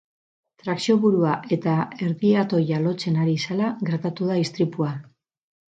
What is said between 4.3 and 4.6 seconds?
da